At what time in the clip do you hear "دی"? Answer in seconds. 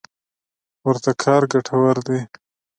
2.07-2.19